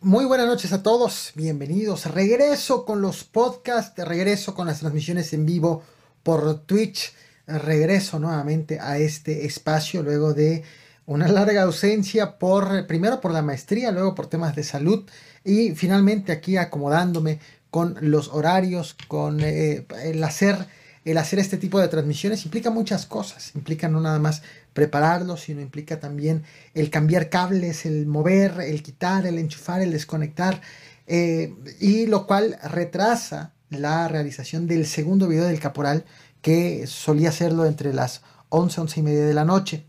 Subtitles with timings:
[0.00, 2.06] Muy buenas noches a todos, bienvenidos.
[2.06, 5.82] Regreso con los podcasts, regreso con las transmisiones en vivo
[6.22, 7.12] por Twitch,
[7.48, 10.62] regreso nuevamente a este espacio luego de
[11.06, 15.04] una larga ausencia por primero por la maestría, luego por temas de salud
[15.42, 20.68] y finalmente aquí acomodándome con los horarios, con eh, el hacer
[21.04, 24.42] el hacer este tipo de transmisiones implica muchas cosas, implica no nada más
[24.78, 30.60] prepararlo, sino implica también el cambiar cables, el mover, el quitar, el enchufar, el desconectar,
[31.08, 36.04] eh, y lo cual retrasa la realización del segundo video del caporal
[36.42, 39.84] que solía hacerlo entre las 11, 11 y media de la noche.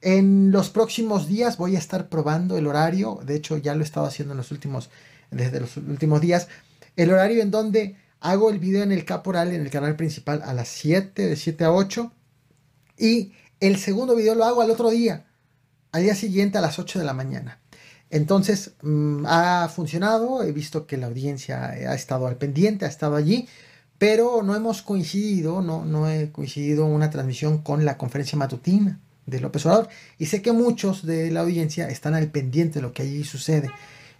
[0.00, 3.84] En los próximos días voy a estar probando el horario, de hecho ya lo he
[3.84, 4.88] estado haciendo en los últimos,
[5.30, 6.48] desde los últimos días,
[6.96, 10.54] el horario en donde hago el video en el caporal, en el canal principal a
[10.54, 12.10] las 7, de 7 a 8,
[12.96, 15.26] y el segundo video lo hago al otro día,
[15.92, 17.60] al día siguiente a las 8 de la mañana.
[18.10, 23.16] Entonces mm, ha funcionado, he visto que la audiencia ha estado al pendiente, ha estado
[23.16, 23.48] allí,
[23.98, 29.40] pero no hemos coincidido, no, no he coincidido una transmisión con la conferencia matutina de
[29.40, 33.02] López Obrador y sé que muchos de la audiencia están al pendiente de lo que
[33.02, 33.70] allí sucede.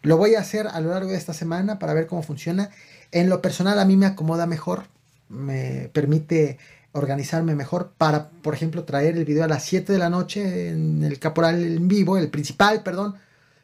[0.03, 2.71] Lo voy a hacer a lo largo de esta semana para ver cómo funciona.
[3.11, 4.85] En lo personal a mí me acomoda mejor,
[5.29, 6.59] me permite
[6.93, 11.05] organizarme mejor para, por ejemplo, traer el video a las 7 de la noche en
[11.05, 13.17] el caporal en vivo, el principal, perdón,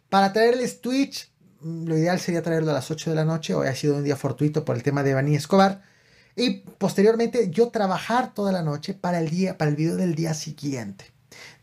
[0.08, 1.30] para traerles Twitch.
[1.62, 4.16] Lo ideal sería traerlo a las 8 de la noche, hoy ha sido un día
[4.16, 5.82] fortuito por el tema de Bani Escobar.
[6.36, 10.34] Y posteriormente yo trabajar toda la noche para el día, para el video del día
[10.34, 11.06] siguiente.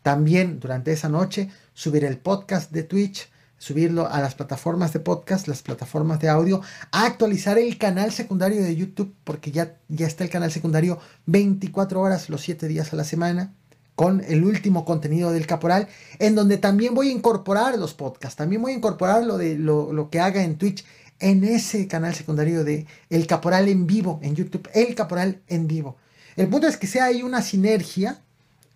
[0.02, 3.30] También durante esa noche subir el podcast de Twitch,
[3.64, 6.60] subirlo a las plataformas de podcast, las plataformas de audio,
[6.92, 11.98] a actualizar el canal secundario de YouTube, porque ya, ya está el canal secundario 24
[11.98, 13.54] horas los 7 días a la semana,
[13.94, 18.60] con el último contenido del caporal, en donde también voy a incorporar los podcasts, también
[18.60, 20.84] voy a incorporar lo, de, lo, lo que haga en Twitch,
[21.18, 25.96] en ese canal secundario de El Caporal en vivo, en YouTube, El Caporal en vivo.
[26.36, 28.20] El punto es que sea ahí una sinergia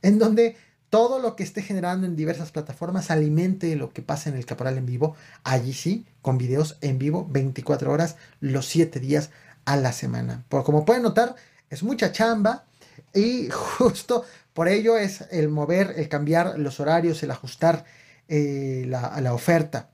[0.00, 0.56] en donde
[0.90, 4.78] todo lo que esté generando en diversas plataformas alimente lo que pasa en el Caporal
[4.78, 9.30] en vivo, allí sí, con videos en vivo 24 horas, los 7 días
[9.64, 10.44] a la semana.
[10.48, 11.36] Por, como pueden notar,
[11.70, 12.64] es mucha chamba
[13.14, 13.48] y
[13.78, 17.84] justo por ello es el mover, el cambiar los horarios, el ajustar
[18.28, 19.88] eh, la, la, oferta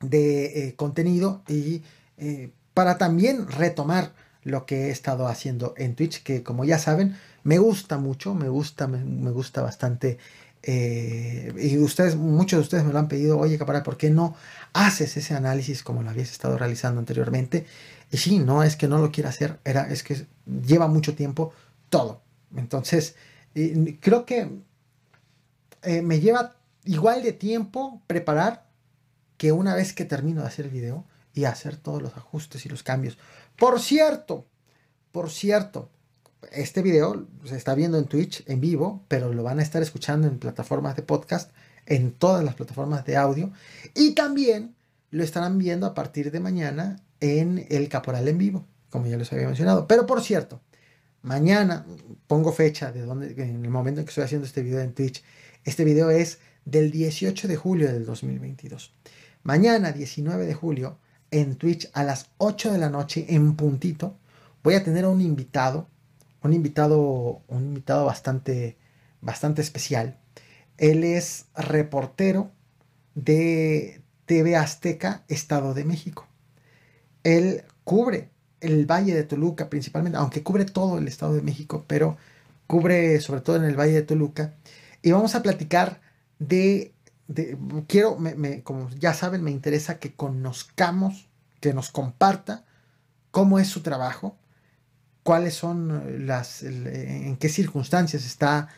[0.00, 1.82] de eh, contenido y
[2.16, 4.12] eh, para también retomar
[4.48, 8.48] lo que he estado haciendo en Twitch, que como ya saben, me gusta mucho, me
[8.48, 10.18] gusta, me, gusta bastante.
[10.62, 14.34] Eh, y ustedes, muchos de ustedes me lo han pedido, oye, Caparal, ¿por qué no
[14.72, 17.66] haces ese análisis como lo habías estado realizando anteriormente?
[18.10, 20.26] Y sí, no es que no lo quiera hacer, era, es que
[20.66, 21.52] lleva mucho tiempo
[21.90, 22.22] todo.
[22.56, 23.14] Entonces,
[24.00, 24.50] creo que
[25.82, 28.66] eh, me lleva igual de tiempo preparar
[29.36, 32.68] que una vez que termino de hacer el video y hacer todos los ajustes y
[32.68, 33.16] los cambios.
[33.58, 34.46] Por cierto,
[35.10, 35.90] por cierto,
[36.52, 40.28] este video se está viendo en Twitch en vivo, pero lo van a estar escuchando
[40.28, 41.50] en plataformas de podcast,
[41.84, 43.50] en todas las plataformas de audio,
[43.96, 44.76] y también
[45.10, 49.32] lo estarán viendo a partir de mañana en el Caporal en vivo, como ya les
[49.32, 49.88] había mencionado.
[49.88, 50.60] Pero por cierto,
[51.22, 51.84] mañana
[52.28, 55.24] pongo fecha de donde, en el momento en que estoy haciendo este video en Twitch.
[55.64, 58.94] Este video es del 18 de julio del 2022.
[59.42, 60.98] Mañana, 19 de julio,
[61.30, 64.16] en Twitch a las 8 de la noche en puntito,
[64.62, 65.88] voy a tener a un invitado
[66.42, 68.76] un invitado, un invitado bastante,
[69.20, 70.18] bastante especial.
[70.76, 72.52] Él es reportero
[73.14, 76.26] de TV Azteca, Estado de México.
[77.24, 78.30] Él cubre
[78.60, 82.16] el Valle de Toluca principalmente, aunque cubre todo el Estado de México, pero
[82.66, 84.54] cubre sobre todo en el Valle de Toluca.
[85.02, 86.00] Y vamos a platicar
[86.38, 86.92] de,
[87.86, 88.18] quiero,
[88.64, 91.28] como ya saben, me interesa que conozcamos,
[91.60, 92.64] que nos comparta
[93.30, 94.36] cómo es su trabajo,
[95.22, 98.68] cuáles son las, en qué circunstancias está,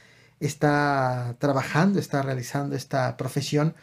[0.41, 3.75] está trabajando, está realizando esta profesión.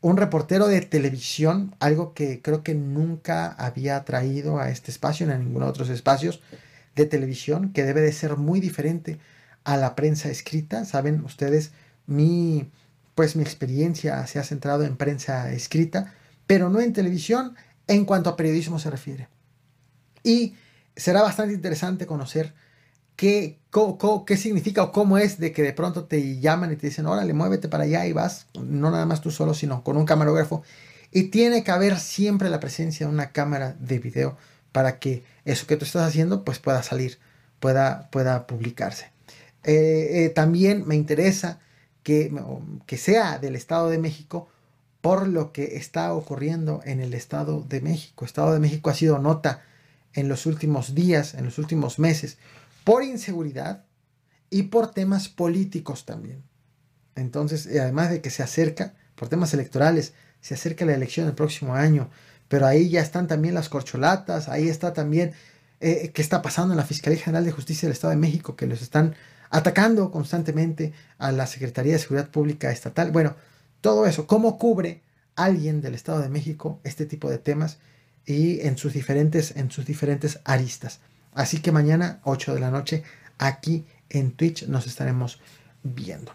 [0.00, 5.32] Un reportero de televisión, algo que creo que nunca había traído a este espacio, ni
[5.32, 6.40] a ninguno de otros espacios
[6.94, 9.18] de televisión, que debe de ser muy diferente
[9.64, 10.84] a la prensa escrita.
[10.84, 11.72] Saben ustedes,
[12.06, 12.70] mi,
[13.16, 16.12] pues mi experiencia se ha centrado en prensa escrita,
[16.46, 17.56] pero no en televisión
[17.88, 19.28] en cuanto a periodismo se refiere.
[20.22, 20.54] Y
[20.94, 22.52] será bastante interesante conocer
[23.16, 23.58] qué,
[24.26, 27.32] qué significa o cómo es de que de pronto te llaman y te dicen, órale,
[27.32, 30.62] muévete para allá y vas, no nada más tú solo, sino con un camarógrafo.
[31.10, 34.36] Y tiene que haber siempre la presencia de una cámara de video
[34.72, 37.18] para que eso que tú estás haciendo pues pueda salir,
[37.60, 39.10] pueda, pueda publicarse.
[39.64, 41.60] Eh, eh, también me interesa
[42.06, 44.48] que, sea del Estado de México
[45.00, 48.24] por lo que está ocurriendo en el Estado de México.
[48.24, 49.64] Estado de México ha sido nota
[50.14, 52.38] en los últimos días, en los últimos meses,
[52.84, 53.84] por inseguridad
[54.50, 56.44] y por temas políticos también.
[57.16, 61.74] Entonces, además de que se acerca, por temas electorales, se acerca la elección el próximo
[61.74, 62.08] año,
[62.46, 65.32] pero ahí ya están también las corcholatas, ahí está también
[65.80, 68.68] eh, qué está pasando en la Fiscalía General de Justicia del Estado de México, que
[68.68, 69.16] los están
[69.56, 73.10] atacando constantemente a la Secretaría de Seguridad Pública Estatal.
[73.10, 73.36] Bueno,
[73.80, 75.00] todo eso, ¿cómo cubre
[75.34, 77.78] alguien del Estado de México este tipo de temas
[78.26, 81.00] y en sus diferentes, en sus diferentes aristas?
[81.32, 83.02] Así que mañana, 8 de la noche,
[83.38, 85.40] aquí en Twitch nos estaremos
[85.82, 86.34] viendo.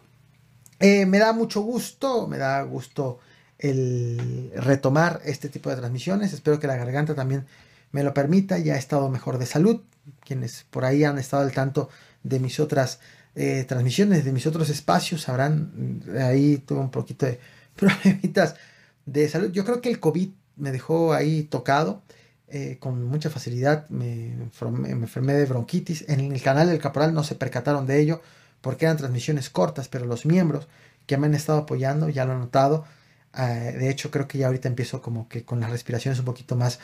[0.80, 3.20] Eh, me da mucho gusto, me da gusto
[3.60, 6.34] el retomar este tipo de transmisiones.
[6.34, 7.46] Espero que la garganta también
[7.92, 8.58] me lo permita.
[8.58, 9.82] Ya he estado mejor de salud.
[10.26, 11.90] Quienes por ahí han estado al tanto
[12.24, 13.00] de mis otras
[13.36, 17.40] eh, transmisiones, de mis otros espacios, sabrán, mm, ahí tuve un poquito de
[17.76, 18.56] problemitas
[19.06, 19.52] de salud.
[19.52, 22.02] Yo creo que el COVID me dejó ahí tocado.
[22.54, 26.04] Eh, con mucha facilidad me, enfermé de bronquitis.
[26.10, 28.22] En el canal del Caporal no se percataron de ello
[28.60, 30.68] porque eran transmisiones cortas, pero los miembros
[31.06, 32.86] que me han estado apoyando ya lo han notado.
[33.38, 36.58] Eh, de hecho, creo que ya ahorita empiezo como que con las respiraciones un poquito
[36.58, 36.80] más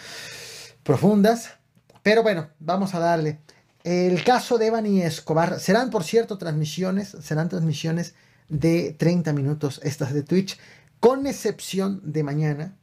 [0.84, 1.56] profundas.
[2.02, 3.40] Pero bueno, vamos a darle.
[3.88, 8.16] El caso de Evan y Escobar serán, por cierto, transmisiones, serán transmisiones
[8.50, 10.60] de 30 minutos estas de Twitch,
[11.00, 12.76] con excepción de mañana,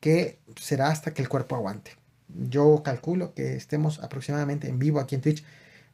[0.00, 1.92] que será hasta que el cuerpo aguante.
[2.50, 5.44] Yo calculo que estemos aproximadamente en vivo aquí en Twitch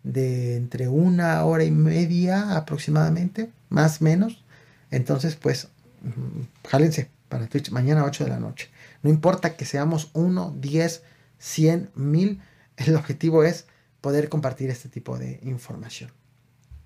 [0.02, 4.46] de entre una hora y media aproximadamente, más o menos.
[4.90, 5.68] Entonces, pues,
[6.00, 8.70] mm, jálense para Twitch mañana 8 de la noche.
[9.02, 11.02] No importa que seamos 1, 10,
[11.38, 12.40] 100, 1000,
[12.78, 13.66] el objetivo es
[14.04, 16.10] poder compartir este tipo de información.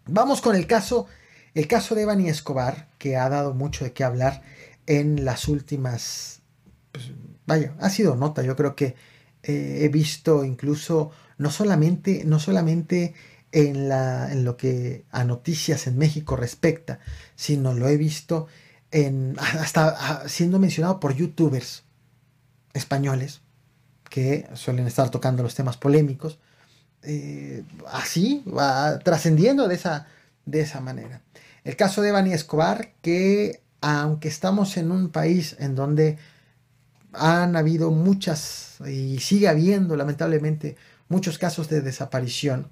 [0.06, 1.08] Vamos con el caso,
[1.52, 4.42] el caso de Evany Escobar, que ha dado mucho de qué hablar
[4.86, 6.42] en las últimas,
[6.92, 7.10] pues,
[7.44, 8.94] vaya, ha sido nota, yo creo que
[9.42, 13.14] eh, he visto incluso no solamente, no solamente
[13.50, 17.00] en, la, en lo que a noticias en México respecta,
[17.34, 18.46] sino lo he visto
[18.92, 21.82] en, hasta ah, siendo mencionado por youtubers
[22.74, 23.40] españoles
[24.08, 26.38] que suelen estar tocando los temas polémicos,
[27.10, 30.06] eh, así va trascendiendo de esa,
[30.44, 31.22] de esa manera.
[31.64, 36.18] El caso de Bani Escobar, que aunque estamos en un país en donde
[37.14, 40.76] han habido muchas y sigue habiendo lamentablemente
[41.08, 42.68] muchos casos de desaparición,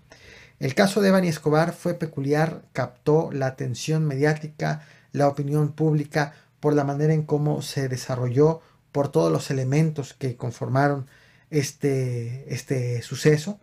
[0.60, 6.74] el caso de Bani Escobar fue peculiar, captó la atención mediática, la opinión pública por
[6.74, 8.60] la manera en cómo se desarrolló,
[8.92, 11.06] por todos los elementos que conformaron
[11.48, 13.60] este, este suceso.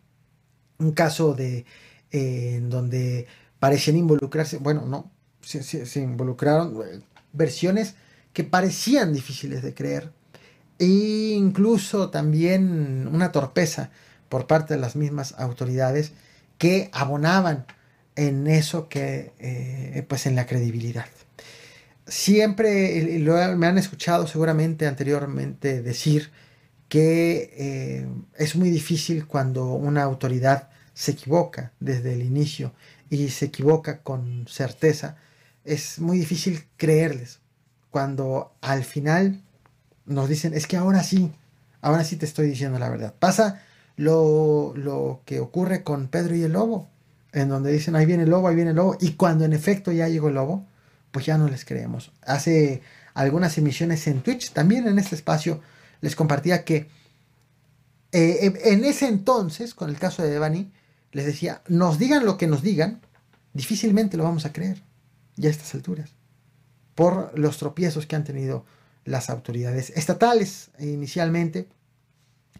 [0.84, 1.66] Un caso de,
[2.12, 3.26] eh, en donde
[3.60, 5.10] parecían involucrarse, bueno, no,
[5.42, 7.00] se, involucraron eh,
[7.32, 7.96] versiones
[8.34, 10.12] que parecían difíciles de creer
[10.78, 13.92] e incluso también una torpeza
[14.28, 16.12] por parte de las mismas autoridades
[16.58, 17.66] que abonaban
[18.18, 21.06] en eso que, eh, pues en la credibilidad.
[22.06, 23.18] Siempre
[23.56, 26.32] me han escuchado seguramente anteriormente decir
[26.90, 28.06] que
[28.38, 32.74] es muy difícil cuando una autoridad se equivoca desde el inicio
[33.10, 35.18] y se equivoca con certeza,
[35.66, 37.40] es muy difícil creerles.
[37.92, 39.42] Cuando al final
[40.06, 41.32] nos dicen, es que ahora sí,
[41.82, 43.14] ahora sí te estoy diciendo la verdad.
[43.18, 43.62] Pasa
[43.96, 46.90] lo, lo que ocurre con Pedro y el lobo,
[47.32, 49.92] en donde dicen, ahí viene el lobo, ahí viene el lobo, y cuando en efecto
[49.92, 50.66] ya llegó el lobo,
[51.12, 52.12] pues ya no les creemos.
[52.26, 52.82] Hace
[53.14, 55.62] algunas emisiones en Twitch, también en este espacio,
[56.02, 56.90] les compartía que
[58.12, 60.72] eh, en ese entonces, con el caso de Devani,
[61.14, 63.02] les decía, nos digan lo que nos digan,
[63.54, 64.84] difícilmente lo vamos a creer,
[65.36, 66.12] ya a estas alturas,
[66.96, 68.66] por los tropiezos que han tenido
[69.06, 71.70] las autoridades estatales inicialmente,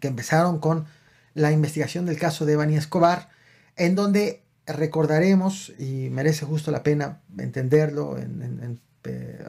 [0.00, 0.86] que empezaron con
[1.34, 3.28] la investigación del caso de Devani Escobar,
[3.76, 9.44] en donde recordaremos, y merece justo la pena entenderlo en eh,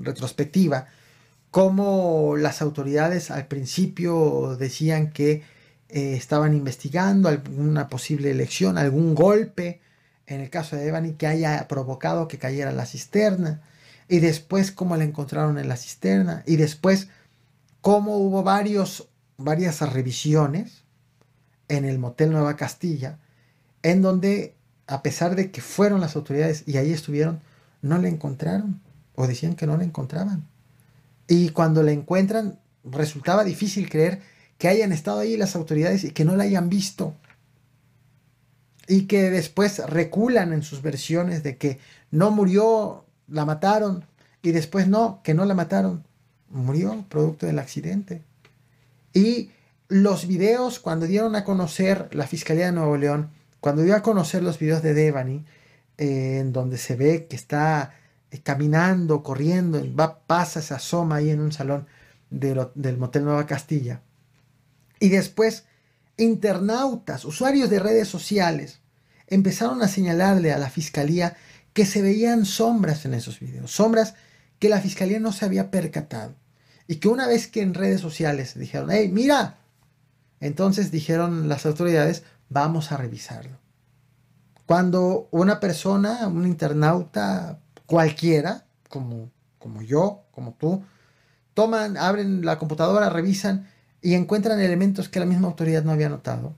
[0.00, 0.86] retrospectiva,
[1.50, 5.42] cómo las autoridades al principio decían que
[5.92, 9.82] eh, estaban investigando alguna posible elección, algún golpe,
[10.26, 13.60] en el caso de Evany, que haya provocado que cayera la cisterna,
[14.08, 17.08] y después cómo la encontraron en la cisterna, y después
[17.82, 20.84] cómo hubo varios, varias revisiones
[21.68, 23.18] en el Motel Nueva Castilla,
[23.82, 24.54] en donde,
[24.86, 27.40] a pesar de que fueron las autoridades y ahí estuvieron,
[27.82, 28.80] no la encontraron,
[29.14, 30.48] o decían que no la encontraban.
[31.28, 34.22] Y cuando la encuentran, resultaba difícil creer
[34.62, 37.16] que hayan estado ahí las autoridades y que no la hayan visto.
[38.86, 41.80] Y que después reculan en sus versiones de que
[42.12, 44.04] no murió, la mataron,
[44.40, 46.04] y después no, que no la mataron.
[46.48, 48.22] murió producto del accidente.
[49.12, 49.50] Y
[49.88, 54.44] los videos, cuando dieron a conocer la Fiscalía de Nuevo León, cuando dio a conocer
[54.44, 55.44] los videos de Devani,
[55.98, 57.96] eh, en donde se ve que está
[58.30, 61.88] eh, caminando, corriendo, va, pasa, se asoma ahí en un salón
[62.30, 64.02] del Motel Nueva Castilla.
[65.02, 65.64] Y después,
[66.16, 68.78] internautas, usuarios de redes sociales,
[69.26, 71.34] empezaron a señalarle a la fiscalía
[71.72, 74.14] que se veían sombras en esos videos, sombras
[74.60, 76.36] que la fiscalía no se había percatado.
[76.86, 79.58] Y que una vez que en redes sociales dijeron, hey, mira,
[80.38, 83.58] entonces dijeron las autoridades, vamos a revisarlo.
[84.66, 90.84] Cuando una persona, un internauta cualquiera, como, como yo, como tú,
[91.54, 93.71] toman, abren la computadora, revisan
[94.02, 96.54] y encuentran elementos que la misma autoridad no había notado,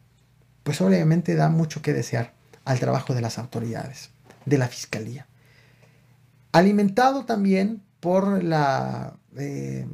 [0.62, 2.32] pues obviamente da mucho que desear
[2.64, 4.10] al trabajo de las autoridades,
[4.46, 5.26] de la fiscalía.
[6.52, 9.86] Alimentado también por la eh,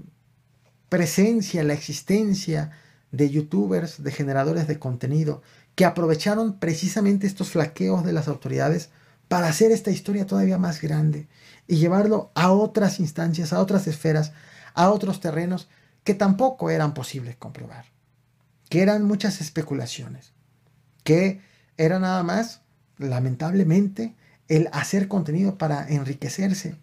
[0.89, 2.71] presencia, la existencia
[3.11, 5.43] de youtubers, de generadores de contenido,
[5.75, 8.91] que aprovecharon precisamente estos flaqueos de las autoridades
[9.27, 11.29] para hacer esta historia todavía más grande
[11.67, 14.33] y llevarlo a otras instancias, a otras esferas,
[14.75, 15.69] a otros terrenos
[16.05, 17.87] que tampoco eran posibles comprobar,
[18.69, 20.33] que eran muchas especulaciones,
[21.05, 21.41] que
[21.77, 22.63] era nada más,
[22.99, 24.15] lamentablemente,
[24.49, 26.77] el hacer contenido para enriquecerse,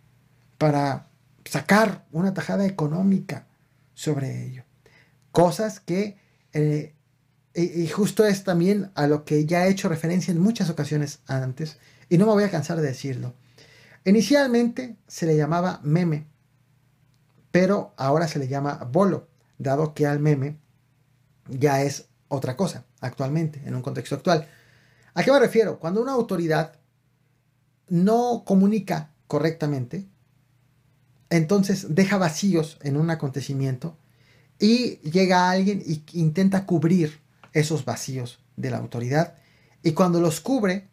[0.57, 1.09] para
[1.45, 3.47] sacar una tajada económica
[3.93, 4.63] sobre ello.
[5.31, 6.17] Cosas que,
[6.53, 6.93] eh,
[7.53, 11.79] y justo es también a lo que ya he hecho referencia en muchas ocasiones antes,
[12.09, 13.33] y no me voy a cansar de decirlo.
[14.05, 16.27] Inicialmente se le llamaba meme,
[17.59, 20.59] pero ahora se le llama bolo, dado que al meme
[21.49, 24.47] ya es otra cosa actualmente, en un contexto actual.
[25.15, 25.79] ¿A qué me refiero?
[25.79, 26.73] Cuando una autoridad
[27.89, 30.07] no comunica correctamente,
[31.31, 33.97] entonces deja vacíos en un acontecimiento
[34.59, 37.21] y llega alguien y intenta cubrir
[37.53, 39.33] esos vacíos de la autoridad.
[39.81, 40.89] Y cuando los cubre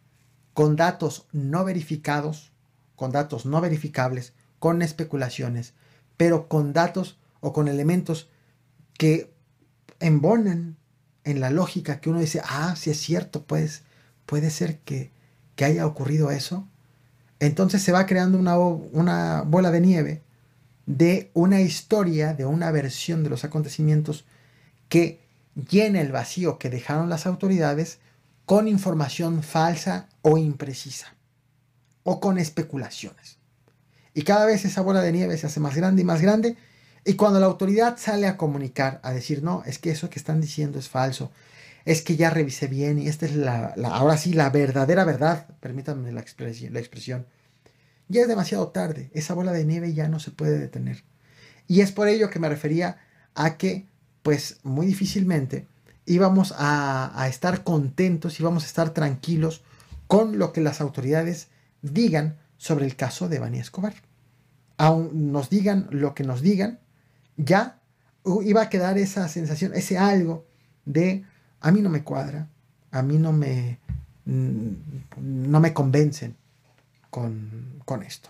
[0.55, 2.53] con datos no verificados,
[2.95, 5.75] con datos no verificables, con especulaciones,
[6.17, 8.29] pero con datos o con elementos
[8.97, 9.31] que
[9.99, 10.77] embonan
[11.23, 13.83] en la lógica que uno dice, ah, si es cierto, pues
[14.25, 15.11] puede ser que,
[15.55, 16.67] que haya ocurrido eso.
[17.39, 20.25] Entonces se va creando una, una bola de nieve
[20.85, 24.25] de una historia, de una versión de los acontecimientos
[24.87, 25.19] que
[25.69, 27.99] llena el vacío que dejaron las autoridades
[28.45, 31.15] con información falsa o imprecisa
[32.03, 33.39] o con especulaciones.
[34.15, 36.55] Y cada vez esa bola de nieve se hace más grande y más grande.
[37.03, 40.41] Y cuando la autoridad sale a comunicar, a decir, no, es que eso que están
[40.41, 41.31] diciendo es falso,
[41.83, 46.11] es que ya revisé bien y esta es la, ahora sí, la verdadera verdad, permítanme
[46.11, 47.27] la expresión,
[48.07, 51.03] ya es demasiado tarde, esa bola de nieve ya no se puede detener.
[51.67, 52.97] Y es por ello que me refería
[53.35, 53.85] a que,
[54.23, 55.67] pues muy difícilmente
[56.05, 59.61] íbamos a, a estar contentos, íbamos a estar tranquilos
[60.07, 61.49] con lo que las autoridades
[61.81, 64.04] digan sobre el caso de Bani Escobar.
[64.77, 66.79] Aún nos digan lo que nos digan,
[67.37, 67.79] ya
[68.43, 70.45] iba a quedar esa sensación, ese algo
[70.85, 71.23] de
[71.61, 72.47] a mí no me cuadra,
[72.91, 73.79] a mí no me,
[74.25, 74.69] mm,
[75.17, 76.35] no me convencen
[77.09, 78.29] con, con esto.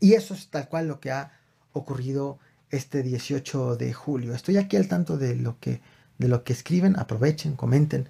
[0.00, 1.32] Y eso es tal cual lo que ha
[1.72, 2.38] ocurrido
[2.70, 4.34] este 18 de julio.
[4.34, 5.80] Estoy aquí al tanto de lo que,
[6.18, 8.08] de lo que escriben, aprovechen, comenten.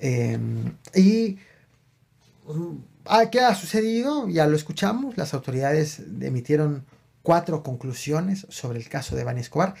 [0.00, 0.38] Eh,
[0.94, 1.38] y
[3.30, 4.28] ¿Qué ha sucedido?
[4.28, 5.16] Ya lo escuchamos.
[5.16, 6.84] Las autoridades emitieron
[7.22, 9.74] cuatro conclusiones sobre el caso de Bani Escobar.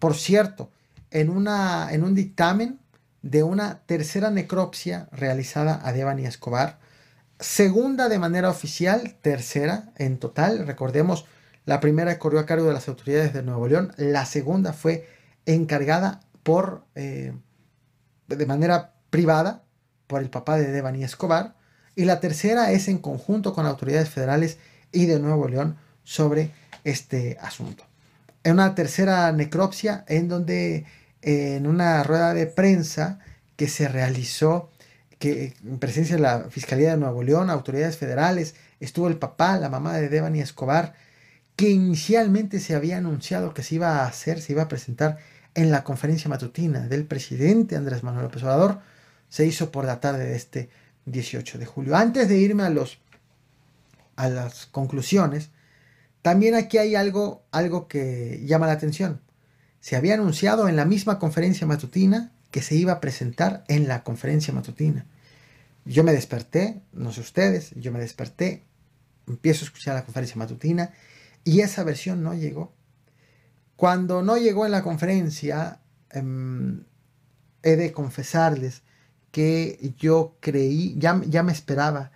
[0.00, 0.68] Por cierto,
[1.12, 2.80] en, una, en un dictamen
[3.22, 6.80] de una tercera necropsia realizada a Devani Escobar,
[7.38, 10.66] segunda de manera oficial, tercera en total.
[10.66, 11.24] Recordemos,
[11.64, 15.08] la primera corrió a cargo de las autoridades de Nuevo León, la segunda fue
[15.46, 17.32] encargada por, eh,
[18.26, 19.62] de manera privada
[20.08, 21.61] por el papá de Devani Escobar
[21.94, 24.58] y la tercera es en conjunto con autoridades federales
[24.92, 26.50] y de Nuevo León sobre
[26.84, 27.84] este asunto.
[28.44, 30.84] En una tercera necropsia en donde
[31.22, 33.20] en una rueda de prensa
[33.56, 34.70] que se realizó
[35.18, 39.68] que en presencia de la Fiscalía de Nuevo León, autoridades federales, estuvo el papá, la
[39.68, 40.94] mamá de Devani Escobar,
[41.54, 45.18] que inicialmente se había anunciado que se iba a hacer, se iba a presentar
[45.54, 48.80] en la conferencia matutina del presidente Andrés Manuel López Obrador,
[49.28, 50.70] se hizo por la tarde de este
[51.06, 51.96] 18 de julio.
[51.96, 52.98] Antes de irme a, los,
[54.16, 55.50] a las conclusiones,
[56.22, 59.20] también aquí hay algo, algo que llama la atención.
[59.80, 64.04] Se había anunciado en la misma conferencia matutina que se iba a presentar en la
[64.04, 65.06] conferencia matutina.
[65.84, 68.64] Yo me desperté, no sé ustedes, yo me desperté,
[69.26, 70.92] empiezo a escuchar la conferencia matutina
[71.42, 72.72] y esa versión no llegó.
[73.74, 75.80] Cuando no llegó en la conferencia,
[76.10, 76.84] em,
[77.64, 78.82] he de confesarles
[79.32, 82.12] que yo creí, ya, ya me esperaba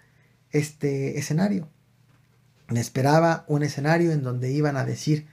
[0.51, 1.69] este escenario.
[2.69, 5.27] Me esperaba un escenario en donde iban a decir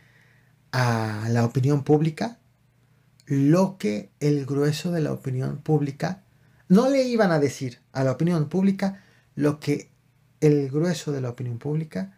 [0.72, 2.40] a la opinión pública
[3.26, 6.24] lo que el grueso de la opinión pública
[6.68, 9.04] no le iban a decir a la opinión pública
[9.36, 9.90] lo que
[10.42, 12.18] el grueso de la opinión pública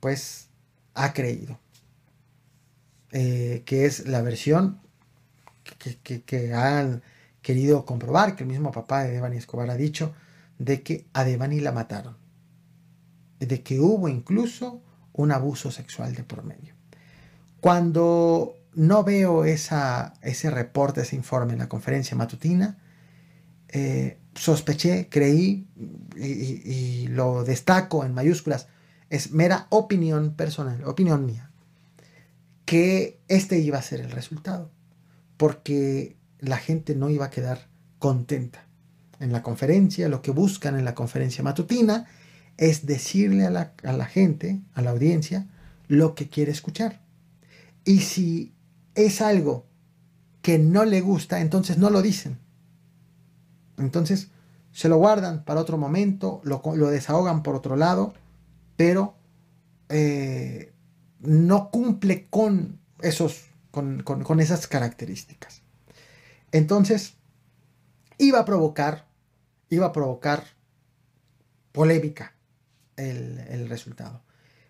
[0.00, 0.48] pues
[0.94, 1.58] ha creído.
[3.10, 4.80] Eh, que es la versión
[5.78, 7.02] que, que, han
[7.48, 10.12] querido comprobar, que el mismo papá de Devani Escobar ha dicho,
[10.58, 12.18] de que a Devani la mataron.
[13.38, 14.82] De que hubo incluso
[15.14, 16.74] un abuso sexual de por medio.
[17.60, 22.76] Cuando no veo esa, ese reporte, ese informe en la conferencia matutina,
[23.68, 25.66] eh, sospeché, creí
[26.18, 28.68] y, lo destaco en mayúsculas,
[29.08, 31.50] es mera opinión personal, opinión mía,
[32.66, 34.70] que este iba a ser el resultado,
[35.38, 37.68] porque la gente no iba a quedar
[37.98, 38.66] contenta.
[39.20, 42.06] En la conferencia, lo que buscan en la conferencia matutina
[42.56, 45.46] es decirle a la, a la gente, a la audiencia,
[45.88, 47.00] lo que quiere escuchar.
[47.84, 48.52] Y si
[48.94, 49.66] es algo
[50.42, 52.38] que no le gusta, entonces no lo dicen.
[53.76, 54.28] Entonces
[54.72, 58.14] se lo guardan para otro momento, lo, desahogan por otro lado,
[58.76, 59.16] pero
[59.88, 60.72] eh,
[61.20, 65.62] no cumple con, esos, con, esas características.
[66.52, 67.14] Entonces,
[68.18, 69.06] iba a provocar,
[69.70, 70.44] iba a provocar
[71.72, 72.34] polémica
[72.96, 74.22] el, el resultado.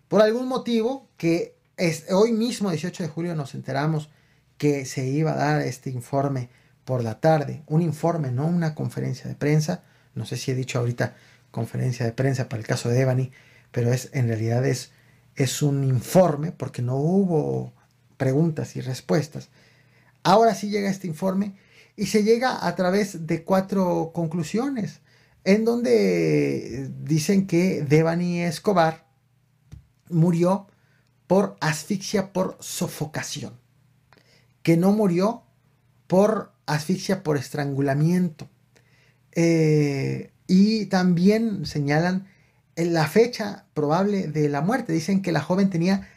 [0.08, 4.10] Por algún motivo que es, hoy mismo, 18 de julio, nos enteramos
[4.56, 6.50] que se iba a dar este informe
[6.84, 7.62] por la tarde.
[7.66, 9.84] Un informe, no una conferencia de prensa.
[10.14, 11.14] No sé si he dicho ahorita
[11.50, 13.30] conferencia de prensa para el caso de Ebony,
[13.70, 14.90] pero es, en realidad es,
[15.36, 17.72] es un informe porque no hubo
[18.16, 19.48] preguntas y respuestas.
[20.24, 21.56] Ahora sí llega este informe
[21.98, 25.00] y se llega a través de cuatro conclusiones
[25.42, 29.04] en donde dicen que Devani Escobar
[30.08, 30.68] murió
[31.26, 33.52] por asfixia por sofocación
[34.62, 35.42] que no murió
[36.06, 38.48] por asfixia por estrangulamiento.
[39.32, 42.28] Eh, y también señalan
[42.76, 44.92] la fecha probable de la muerte.
[44.92, 46.08] Dicen que la joven tenía,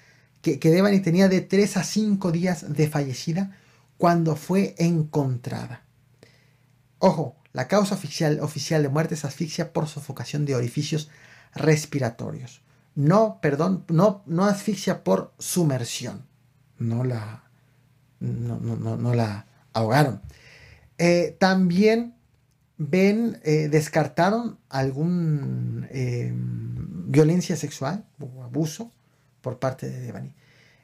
[0.42, 3.58] que, que Devani tenía de 3 a 5 días de fallecida
[4.02, 5.84] cuando fue encontrada.
[6.98, 11.12] Ojo, la causa oficial, oficial de muerte es asfixia por sofocación de orificios
[11.54, 12.64] respiratorios.
[12.96, 16.26] No, perdón, no, no asfixia por sumersión.
[16.80, 17.44] No la,
[18.20, 20.24] no, no, no, la ahogaron.
[20.98, 22.16] Eh, también
[22.80, 28.92] ven, eh, descartaron algún eh, violencia sexual o abuso
[29.42, 30.34] por parte de Devani.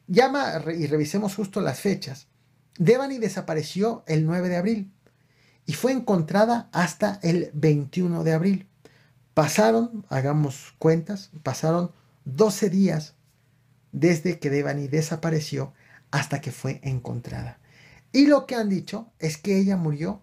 [0.06, 2.28] Llama y revisemos justo las fechas.
[2.78, 4.92] Devani desapareció el 9 de abril
[5.66, 8.68] y fue encontrada hasta el 21 de abril.
[9.34, 11.92] Pasaron, hagamos cuentas, pasaron
[12.26, 13.16] 12 días
[13.92, 15.74] desde que Devani desapareció
[16.12, 17.60] hasta que fue encontrada.
[18.12, 20.22] Y lo que han dicho es que ella murió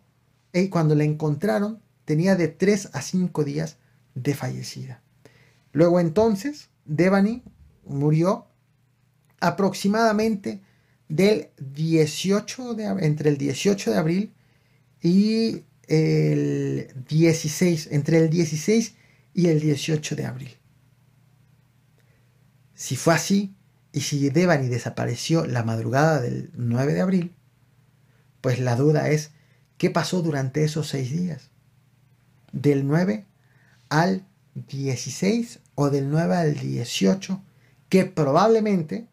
[0.53, 3.77] y cuando la encontraron tenía de 3 a 5 días
[4.15, 5.03] de fallecida.
[5.73, 7.43] Luego entonces, Devani
[7.85, 8.47] murió
[9.41, 10.63] aproximadamente
[11.15, 14.33] del 18 de, entre el 18 de abril
[15.01, 18.95] y el 16, entre el 16
[19.33, 20.51] y el 18 de abril.
[22.75, 23.55] Si fue así,
[23.93, 27.35] y si Devani desapareció la madrugada del 9 de abril,
[28.41, 29.31] pues la duda es
[29.79, 31.51] qué pasó durante esos seis días.
[32.51, 33.25] Del 9
[33.89, 34.27] al
[34.69, 37.41] 16 o del 9 al 18,
[37.89, 39.07] que probablemente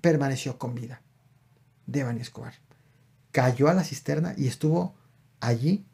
[0.00, 1.02] permaneció con vida.
[1.86, 2.54] Devani Escobar.
[3.32, 4.94] Cayó a la cisterna y estuvo
[5.40, 5.84] allí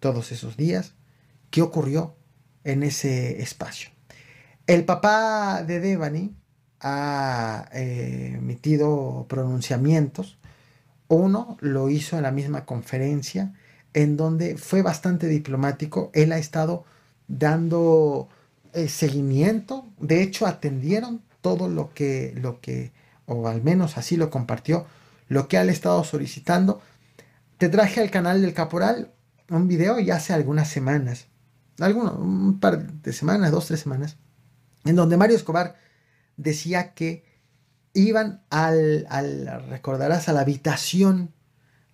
[0.00, 0.94] todos esos días.
[1.50, 2.14] ¿Qué ocurrió
[2.64, 3.90] en ese espacio?
[4.66, 6.34] El papá de Devani
[6.80, 10.38] ha eh, emitido pronunciamientos.
[11.08, 13.54] Uno lo hizo en la misma conferencia,
[13.94, 16.10] en donde fue bastante diplomático.
[16.14, 16.84] Él ha estado
[17.28, 18.28] dando
[18.72, 19.86] eh, seguimiento.
[19.98, 22.92] De hecho, atendieron todo lo que, lo que,
[23.26, 24.86] o al menos así lo compartió,
[25.28, 26.80] lo que él ha estado solicitando.
[27.58, 29.12] Te traje al canal del Caporal
[29.50, 31.26] un video ya hace algunas semanas,
[31.78, 34.16] algunos, un par de semanas, dos, tres semanas,
[34.84, 35.76] en donde Mario Escobar
[36.36, 37.24] decía que
[37.92, 39.06] iban al,
[39.68, 41.32] recordarás, a la habitación,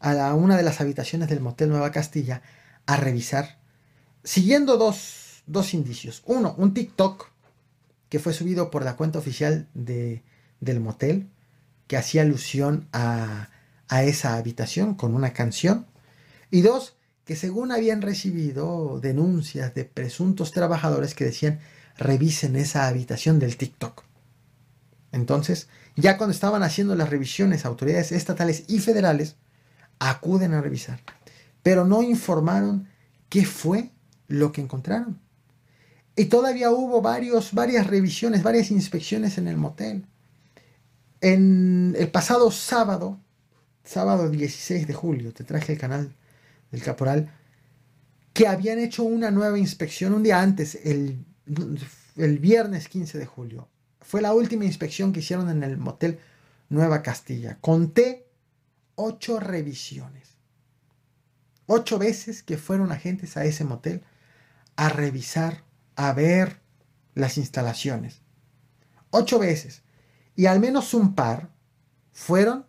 [0.00, 2.42] a una de las habitaciones del Motel Nueva Castilla,
[2.86, 3.58] a revisar,
[4.24, 6.22] siguiendo dos, dos indicios.
[6.26, 7.28] Uno, un TikTok
[8.08, 10.22] que fue subido por la cuenta oficial de,
[10.62, 11.28] del motel,
[11.86, 13.50] que hacía alusión a,
[13.88, 15.86] a esa habitación con una canción.
[16.50, 16.96] Y dos,
[17.26, 21.60] que según habían recibido denuncias de presuntos trabajadores que decían
[21.98, 24.04] revisen esa habitación del TikTok.
[25.12, 29.36] Entonces, ya cuando estaban haciendo las revisiones, autoridades estatales y federales
[29.98, 31.00] acuden a revisar,
[31.62, 32.88] pero no informaron
[33.28, 33.90] qué fue
[34.26, 35.20] lo que encontraron.
[36.16, 40.06] Y todavía hubo varios, varias revisiones, varias inspecciones en el motel.
[41.22, 43.20] En el pasado sábado,
[43.84, 46.16] sábado 16 de julio, te traje el canal
[46.72, 47.32] del caporal,
[48.32, 51.24] que habían hecho una nueva inspección un día antes, el,
[52.16, 53.68] el viernes 15 de julio.
[54.00, 56.18] Fue la última inspección que hicieron en el motel
[56.68, 57.56] Nueva Castilla.
[57.60, 58.26] Conté
[58.96, 60.30] ocho revisiones.
[61.66, 64.02] Ocho veces que fueron agentes a ese motel
[64.74, 65.62] a revisar,
[65.94, 66.58] a ver
[67.14, 68.22] las instalaciones.
[69.10, 69.81] Ocho veces.
[70.36, 71.50] Y al menos un par
[72.12, 72.66] fueron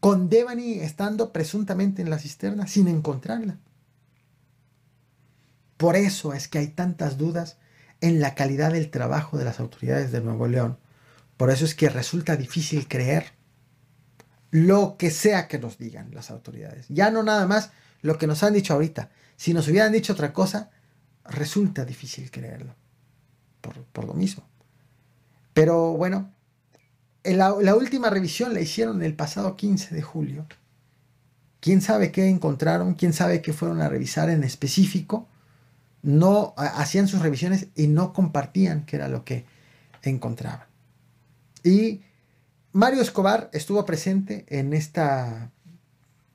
[0.00, 3.58] con Devani estando presuntamente en la cisterna sin encontrarla.
[5.76, 7.58] Por eso es que hay tantas dudas
[8.00, 10.78] en la calidad del trabajo de las autoridades de Nuevo León.
[11.36, 13.32] Por eso es que resulta difícil creer
[14.50, 16.86] lo que sea que nos digan las autoridades.
[16.88, 17.70] Ya no nada más
[18.02, 19.10] lo que nos han dicho ahorita.
[19.36, 20.70] Si nos hubieran dicho otra cosa,
[21.24, 22.74] resulta difícil creerlo.
[23.92, 24.44] Por, lo mismo.
[25.52, 26.32] Pero bueno,
[27.34, 30.46] la, última revisión la hicieron el pasado 15 de julio.
[31.60, 32.94] ¿Quién sabe qué encontraron?
[32.94, 35.26] ¿Quién sabe qué fueron a revisar en específico?
[36.02, 39.44] no hacían sus revisiones y no compartían qué era lo que
[40.02, 40.66] encontraban.
[41.64, 42.02] Y
[42.72, 45.50] Mario Escobar estuvo presente en esta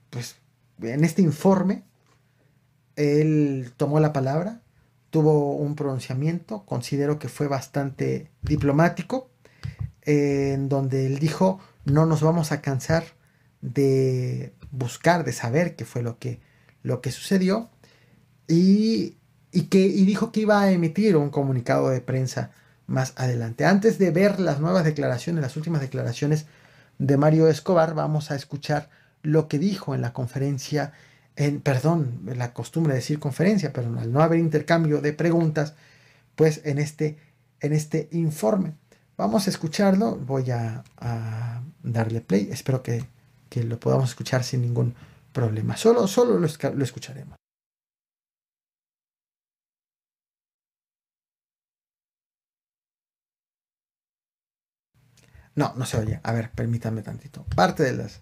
[0.10, 0.38] pues
[0.82, 1.84] en este informe.
[2.95, 4.62] Él tomó la palabra,
[5.10, 9.29] tuvo un pronunciamiento, considero que fue bastante diplomático,
[10.06, 13.04] en donde él dijo, no nos vamos a cansar
[13.62, 16.42] de buscar, de saber qué fue lo que,
[16.82, 17.70] lo que sucedió.
[18.48, 19.18] Y
[19.54, 22.52] y, que, dijo que iba a emitir un comunicado de prensa
[22.88, 23.66] más adelante.
[23.66, 26.48] Antes de ver las nuevas declaraciones, las últimas declaraciones
[26.98, 28.89] de Mario Escobar, vamos a escuchar
[29.22, 30.92] lo que dijo en la conferencia,
[31.36, 35.76] en, perdón, la costumbre de decir conferencia, pero al no haber intercambio de preguntas,
[36.36, 37.18] pues en este,
[37.62, 38.74] en este informe.
[39.17, 40.84] Vamos a escucharlo, voy a,
[41.84, 43.06] darle play, espero que,
[43.63, 44.95] lo podamos escuchar sin ningún
[45.32, 45.78] problema.
[45.78, 47.38] Solo, solo lo escucharemos.
[55.56, 56.19] No, no se oye.
[56.23, 57.45] A ver, permítanme tantito.
[57.56, 58.21] Parte de, las,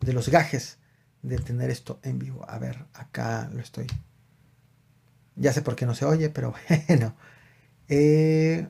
[0.00, 0.78] de los gajes
[1.22, 2.44] de tener esto en vivo.
[2.48, 3.86] A ver, acá lo estoy.
[5.34, 6.54] Ya sé por qué no se oye, pero
[6.88, 7.16] bueno.
[7.88, 8.68] Eh,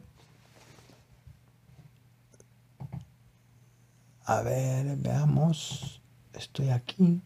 [4.29, 6.03] a ver, veamos.
[6.35, 7.23] Estoy aquí.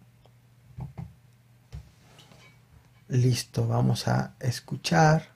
[3.08, 5.26] Listo, vamos a escuchar.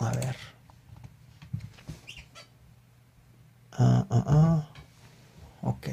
[0.00, 0.36] A ver.
[3.72, 4.68] Ah, ah, ah.
[5.60, 5.88] Ok.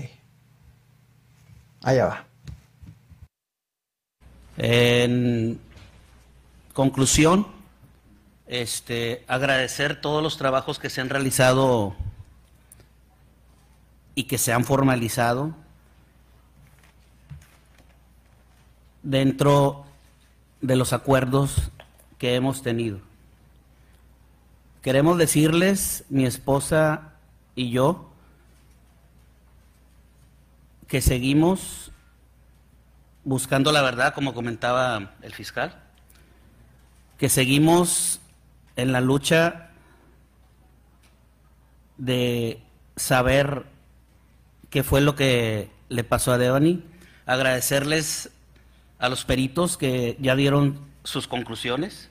[1.84, 2.26] Allá va.
[4.56, 5.60] En
[6.72, 7.46] conclusión,
[8.48, 11.94] este, agradecer todos los trabajos que se han realizado
[14.16, 15.56] y que se han formalizado
[19.04, 19.86] dentro
[20.62, 21.72] de los acuerdos
[22.18, 23.00] que hemos tenido.
[24.82, 27.14] Queremos decirles, mi esposa
[27.56, 28.12] y yo
[30.88, 31.92] que seguimos
[33.24, 35.82] buscando la verdad, como comentaba el fiscal,
[37.18, 38.20] que seguimos
[38.76, 39.70] en la lucha
[41.98, 42.62] de
[42.96, 43.71] saber
[44.72, 46.84] qué fue lo que le pasó a Devani,
[47.28, 48.32] agradecerles
[48.98, 52.10] a los peritos que ya dieron sus conclusiones,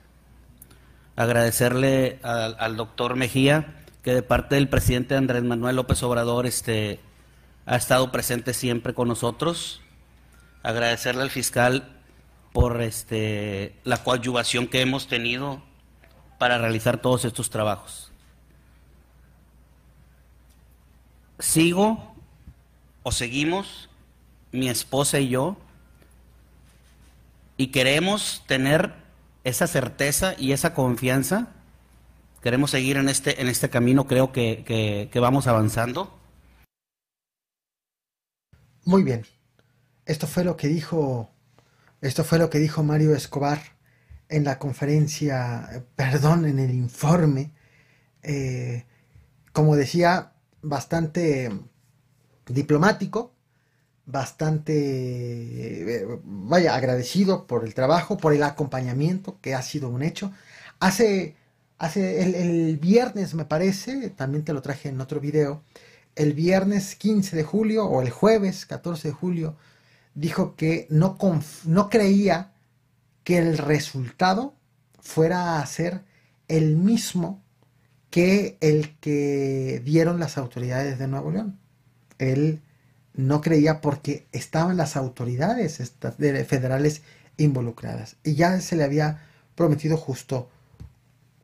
[1.16, 7.00] agradecerle al, al doctor Mejía que de parte del presidente Andrés Manuel López Obrador este,
[7.66, 9.80] ha estado presente siempre con nosotros.
[10.62, 11.96] Agradecerle al fiscal
[12.52, 15.62] por este, la coadyuvación que hemos tenido
[16.38, 18.10] para realizar todos estos trabajos.
[21.38, 22.09] Sigo
[23.02, 23.88] o seguimos,
[24.52, 25.56] mi esposa y yo,
[27.56, 28.94] y queremos tener
[29.44, 31.48] esa certeza y esa confianza
[32.40, 36.18] queremos seguir en este, en este camino, creo que, vamos avanzando.
[38.84, 39.26] Muy bien.
[40.06, 41.30] Esto fue lo que dijo.
[42.00, 43.60] Esto fue lo que dijo Mario Escobar
[44.28, 47.52] en la conferencia, perdón, en el informe.
[48.22, 48.86] Eh,
[49.52, 50.32] como decía,
[50.62, 51.50] bastante
[52.54, 53.32] diplomático,
[54.06, 60.32] bastante, eh, vaya, agradecido por el trabajo, por el acompañamiento, que ha sido un hecho.
[60.80, 61.36] Hace,
[61.78, 65.62] hace el, viernes, me parece, también te lo traje en otro video,
[66.16, 69.56] el viernes 15 de julio o el jueves 14 de julio,
[70.14, 71.16] dijo que no,
[71.64, 72.52] no creía
[73.24, 74.54] que el resultado
[75.00, 76.04] fuera a ser
[76.48, 77.42] el mismo
[78.10, 81.59] que el que dieron las autoridades de Nuevo León.
[82.20, 82.62] Él
[83.14, 85.92] no creía porque estaban las autoridades
[86.46, 87.02] federales
[87.36, 90.48] involucradas y ya se le había prometido justo,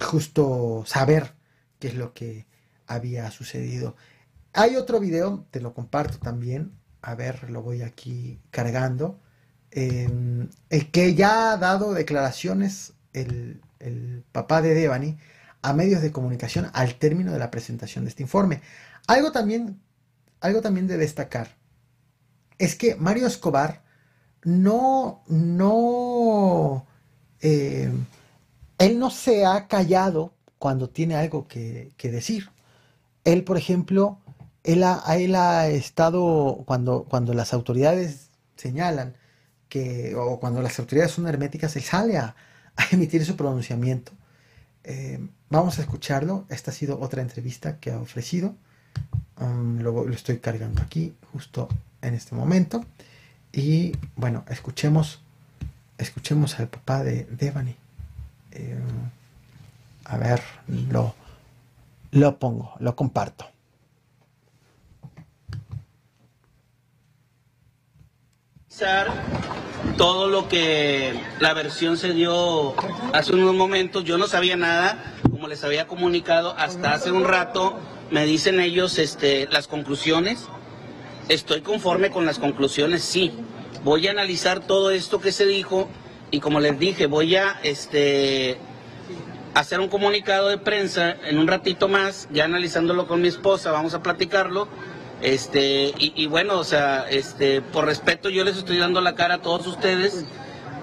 [0.01, 1.33] justo saber
[1.79, 2.47] qué es lo que
[2.87, 3.97] había sucedido.
[4.53, 9.21] Hay otro video, te lo comparto también, a ver, lo voy aquí cargando,
[9.71, 15.19] em, el que ya ha dado declaraciones el, el papá de Devani
[15.63, 18.63] a medios de comunicación al término de la presentación de este informe.
[19.07, 19.81] Algo también,
[20.41, 21.57] algo también de destacar
[22.59, 23.83] es que Mario Escobar
[24.43, 26.87] no, no,
[27.41, 27.91] eh,
[28.79, 32.51] él no se ha callado cuando tiene algo que, decir.
[33.25, 34.21] Él, por ejemplo,
[34.63, 39.17] él ha, él ha estado, cuando, cuando las autoridades señalan
[39.69, 42.37] que, o cuando las autoridades son herméticas, él sale a,
[42.93, 44.13] emitir su pronunciamiento.
[44.85, 45.19] Eh,
[45.51, 46.47] vamos a escucharlo.
[46.51, 48.55] Esta ha sido otra entrevista que ha ofrecido.
[49.39, 51.69] Um, lo, estoy cargando aquí, justo
[52.03, 52.85] en este momento.
[53.53, 55.21] Y bueno, escuchemos,
[55.99, 57.77] escuchemos al papá de Devani.
[58.53, 58.79] Eh,
[60.05, 61.15] a ver, lo,
[62.13, 63.47] lo pongo, lo comparto.
[69.97, 72.75] todo lo que la versión se dio
[73.15, 77.79] hace unos momentos, yo no sabía nada, como les había comunicado hasta hace un rato,
[78.11, 80.47] me dicen ellos este, las conclusiones
[81.29, 83.33] Estoy conforme con las conclusiones, sí.
[83.83, 85.89] Voy a analizar todo esto que se dijo
[86.31, 88.59] y como les dije, voy a este
[89.55, 93.95] hacer un comunicado de prensa en un ratito más, ya analizándolo con mi esposa, vamos
[93.95, 94.69] a platicarlo.
[95.21, 99.43] Este, y, bueno, o sea, este, por respeto yo les estoy dando la cara a
[99.43, 100.27] todos ustedes,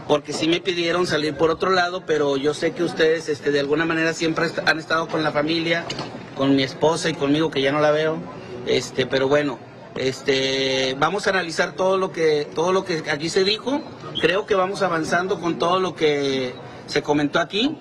[0.07, 3.59] porque sí me pidieron salir por otro lado, pero yo sé que ustedes este, de
[3.59, 5.85] alguna manera siempre han estado con la familia,
[6.35, 8.17] con mi esposa y conmigo, que ya no la veo.
[8.65, 9.59] Este, pero bueno,
[9.95, 13.81] este, vamos a analizar todo lo que todo lo que aquí se dijo.
[14.21, 16.53] Creo que vamos avanzando con todo lo que
[16.87, 17.77] se comentó aquí.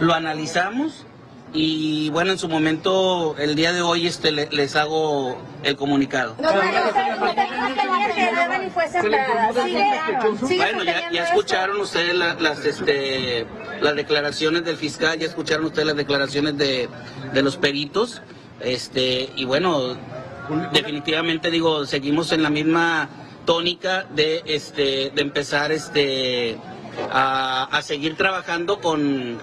[0.00, 1.06] Lo analizamos
[1.54, 6.34] y bueno, en su momento el día de hoy este les hago el comunicado.
[10.50, 13.46] bueno, ya, ya escucharon ustedes las este
[13.80, 16.88] las declaraciones del fiscal, ya escucharon ustedes las declaraciones de,
[17.32, 18.20] de los peritos.
[18.60, 19.96] Este, y bueno,
[20.72, 23.08] definitivamente digo, seguimos en la misma
[23.44, 26.58] tónica de este de empezar este
[27.10, 29.38] a, seguir trabajando con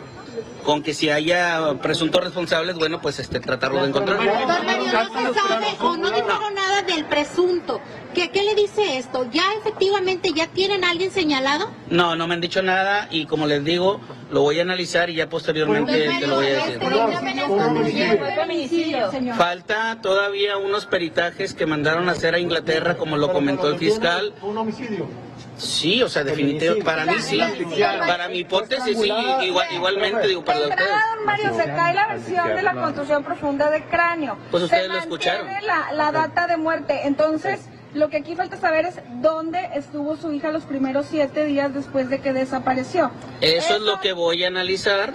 [0.64, 4.20] con que si haya presuntos responsables, bueno, pues este tratarlo de encontrar.
[4.24, 7.82] no se sabe o no dijeron nada del presunto.
[8.14, 9.26] ¿Qué, ¿Qué le dice esto?
[9.32, 11.72] ¿Ya efectivamente ya tienen a alguien señalado?
[11.90, 15.16] No, no me han dicho nada y como les digo, lo voy a analizar y
[15.16, 16.80] ya posteriormente te lo voy a decir.
[19.36, 24.34] Falta todavía unos peritajes que mandaron a hacer a Inglaterra, como lo comentó el fiscal.
[24.42, 25.08] ¿Un homicidio?
[25.62, 27.40] Sí, o sea, definitivamente, para mí sí.
[27.80, 29.14] Para mi hipótesis sí,
[29.72, 30.90] igualmente, digo, para ustedes.
[31.26, 34.38] Mario, se cae la versión de la construcción profunda del cráneo.
[34.50, 35.48] Pues ustedes lo escucharon.
[35.64, 37.62] La, la data de muerte, entonces...
[37.94, 42.10] Lo que aquí falta saber es dónde estuvo su hija los primeros siete días después
[42.10, 43.12] de que desapareció.
[43.42, 45.14] Eso, es lo que voy a analizar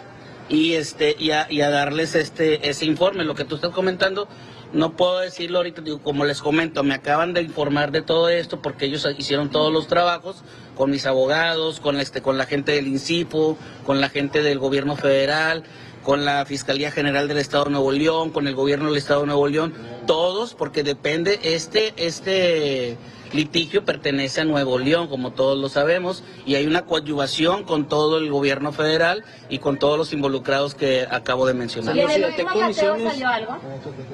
[0.51, 3.25] y este y a, y a, darles este ese informe.
[3.25, 4.29] Lo que tú estás comentando
[4.77, 8.63] no puedo decirlo ahorita, digo, como les comento, me acaban de informar de todo esto
[8.63, 10.43] porque ellos hicieron todos los trabajos
[10.77, 14.97] con mis abogados, con este con la gente del INCIPO, con la gente del gobierno
[14.97, 15.65] federal
[16.07, 19.27] con la Fiscalía General del Estado de Nuevo León, con el gobierno del Estado de
[19.27, 19.75] Nuevo León,
[20.07, 22.97] todos, porque depende, este, este
[23.33, 28.19] litigio pertenece a Nuevo León, como todos lo sabemos, y hay una coadyuvación con todo
[28.19, 31.97] el gobierno federal y con todos los involucrados que acabo de mencionar.
[31.97, 33.59] ¿Y en el último salió algo?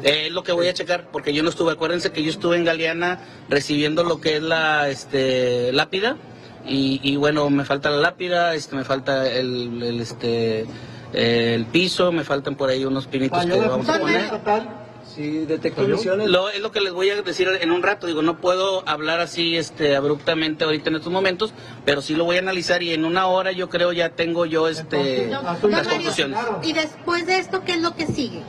[0.03, 2.57] Eh, es lo que voy a checar, porque yo no estuve, acuérdense que yo estuve
[2.57, 6.17] en Galeana recibiendo lo que es la este, lápida,
[6.65, 10.65] y, bueno, me falta la lápida, este, me falta el, el este
[11.13, 14.82] el piso, me faltan por ahí unos pinitos que vamos a poner.
[15.15, 16.29] Sí, detectó emisiones.
[16.29, 18.07] Lo, es lo que les voy a decir en un rato.
[18.07, 21.53] Digo, no puedo hablar así este, abruptamente ahorita en estos momentos,
[21.85, 24.69] pero sí lo voy a analizar y en una hora yo creo ya tengo yo
[24.69, 26.39] este, las conclusiones.
[26.63, 28.43] Y después de esto, ¿qué es lo que sigue?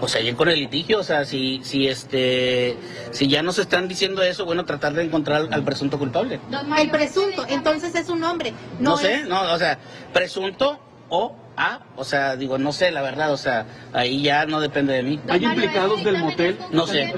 [0.00, 2.74] pues seguir con el litigio, o sea, si, si este,
[3.10, 6.40] si ya nos están diciendo eso, bueno, tratar de encontrar al presunto culpable.
[6.78, 8.54] El presunto, entonces es un hombre.
[8.80, 9.78] No, No, sé, es- no, o sea,
[10.14, 10.78] presunto
[11.10, 14.92] o a, o sea, digo, no sé, la verdad, o sea, ahí ya no depende
[14.94, 15.20] de mí.
[15.28, 16.58] ¿Hay implicados del motel?
[16.70, 17.14] No ¿Hay sé,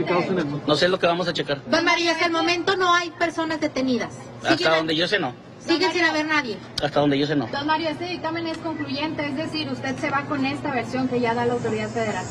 [0.66, 1.60] no sé lo que vamos a checar.
[1.66, 4.14] Don Mario, hasta el momento no hay personas detenidas.
[4.48, 6.56] Hasta donde yo sé no, siguen sin haber nadie.
[6.82, 7.46] hasta donde yo sé no.
[7.48, 11.20] Don Mario, este dictamen es concluyente, es decir, usted se va con esta versión que
[11.20, 12.24] ya da la autoridad federal.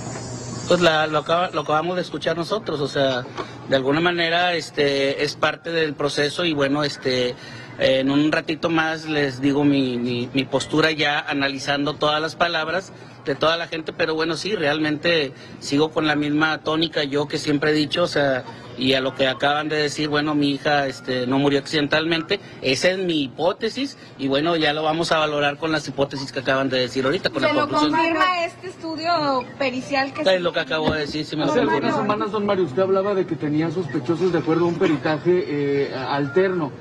[0.67, 3.23] Pues la, lo, acaba- lo acabamos de escuchar nosotros, o sea,
[3.69, 7.33] de alguna manera este es parte del proceso y bueno, este
[7.79, 12.91] en un ratito más les digo mi, mi, mi postura ya analizando todas las palabras
[13.25, 17.37] de toda la gente, pero bueno, sí, realmente sigo con la misma tónica yo que
[17.37, 18.43] siempre he dicho, o sea,
[18.77, 22.89] y a lo que acaban de decir, bueno, mi hija este, no murió accidentalmente, esa
[22.89, 26.69] es mi hipótesis y bueno, ya lo vamos a valorar con las hipótesis que acaban
[26.69, 27.91] de decir ahorita, con la Se lo conclusión.
[27.91, 31.95] confirma este estudio pericial que Es lo que acabo de decir, si me Hace algunas
[31.95, 35.93] semanas, don Mario, usted hablaba de que tenía sospechosos de acuerdo a un peritaje eh,
[35.95, 36.71] alterno.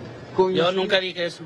[0.54, 1.42] Yo nunca dije eso.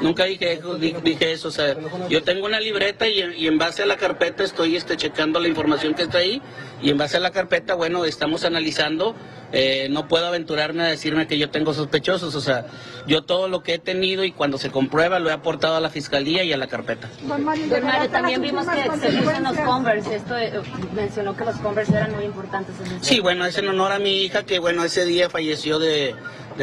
[0.00, 1.76] Nunca dije, eso, di- dije eso, o sea,
[2.08, 5.40] yo tengo una libreta y, en- y en base a la carpeta estoy este, checando
[5.40, 6.40] la información que está ahí
[6.80, 9.14] y en base a la carpeta, bueno, estamos analizando,
[9.52, 12.66] eh, no puedo aventurarme a decirme que yo tengo sospechosos, o sea,
[13.06, 15.90] yo todo lo que he tenido y cuando se comprueba lo he aportado a la
[15.90, 17.10] fiscalía y a la carpeta.
[17.22, 19.56] Don Mario, Don Mario, también vimos que se puso en los.
[19.58, 20.52] Converse, esto eh,
[20.94, 24.22] mencionó que los Converse eran muy importantes en Sí, bueno, es en honor a mi
[24.22, 26.14] hija que, bueno, ese día falleció de,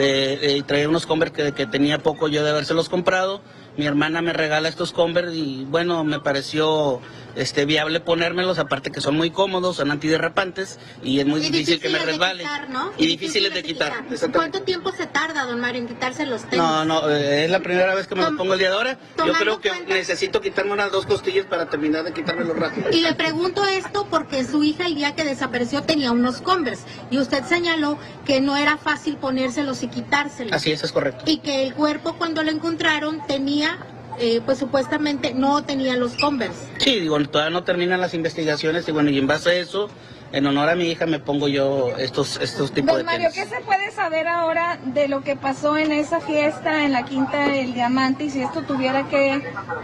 [0.02, 3.42] de traer unos Converse que, que tenía poco yo de habérselos comprado.
[3.78, 7.00] Mi hermana me regala estos Converse y, bueno, me pareció
[7.38, 11.80] este viable ponérmelos, aparte que son muy cómodos, son antiderrapantes y es muy Y difícil
[11.80, 12.44] que me difíciles de resbale.
[12.44, 12.92] quitar, ¿no?
[12.98, 13.94] Y difíciles de quitar.
[14.34, 16.58] ¿Cuánto tiempo se tarda, don Mario, en quitarse los tenis?
[16.58, 18.98] No, no, eh, es la primera vez que me los pongo el día de ahora.
[19.26, 22.90] Yo creo que cuenta- necesito quitarme unas dos costillas para terminar de quitármelos rápido.
[22.92, 27.18] Y le pregunto esto porque su hija el día que desapareció tenía unos Converse y
[27.20, 30.54] usted señaló que no era fácil ponérselos y quitárselos.
[30.54, 31.24] Así es, es correcto.
[31.28, 33.78] Y que el cuerpo cuando lo encontraron tenía,
[34.20, 36.68] eh, pues supuestamente no tenía los Converse.
[36.80, 39.90] Sí, digo, todavía no terminan las investigaciones y bueno, y en base a eso,
[40.32, 43.50] en honor a mi hija me pongo yo estos estos tipos de Don Mario, tenis.
[43.50, 47.48] ¿qué se puede saber ahora de lo que pasó en esa fiesta en la Quinta
[47.48, 49.42] del Diamante y si esto tuviera que,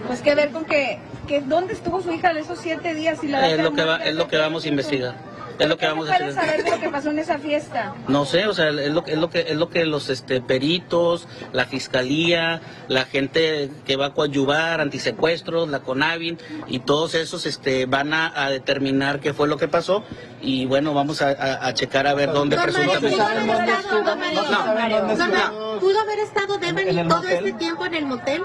[0.07, 3.27] pues, que ver con que, que dónde estuvo su hija de esos siete días y
[3.27, 5.32] la Es lo que va, es lo que vamos a investigar.
[5.63, 6.49] Es lo que vamos a ¿Qué se puede hacer.
[6.49, 7.95] saber de lo que pasó en esa fiesta?
[8.07, 11.27] No sé, o sea, es lo, es lo que es lo que los este peritos,
[11.53, 17.85] la fiscalía, la gente que va a coadyuvar, antisecuestros, la CONAVIN y todos esos este
[17.85, 20.03] van a, a determinar qué fue lo que pasó
[20.41, 23.17] y bueno, vamos a, a- a checar a ver dónde Don Mario, presuntamente.
[23.17, 25.27] pudo haber estado, don Mario, No, no,
[25.73, 25.79] no.
[25.79, 28.41] Pudo haber estado Devani todo este tiempo en el motel.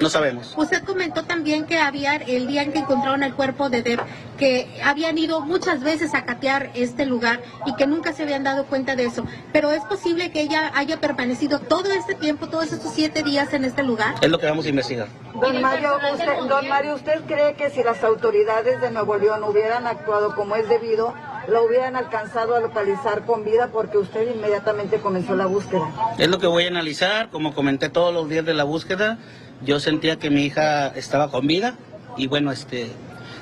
[0.00, 0.54] No sabemos.
[0.56, 4.00] Usted comentó también que había el día en que encontraron el cuerpo de Deb,
[4.38, 8.66] que habían ido muchas veces a catear este lugar y que nunca se habían dado
[8.66, 9.24] cuenta de eso.
[9.52, 13.64] Pero es posible que ella haya permanecido todo este tiempo, todos estos siete días en
[13.64, 14.14] este lugar.
[14.20, 15.08] Es lo que vamos a investigar.
[15.34, 19.86] Don Mario, usted, don Mario, ¿usted cree que si las autoridades de Nuevo León hubieran
[19.86, 21.14] actuado como es debido,
[21.48, 25.88] la hubieran alcanzado a localizar con vida porque usted inmediatamente comenzó la búsqueda?
[26.18, 29.18] Es lo que voy a analizar, como comenté todos los días de la búsqueda,
[29.62, 31.74] yo sentía que mi hija estaba con vida
[32.16, 32.88] y bueno, este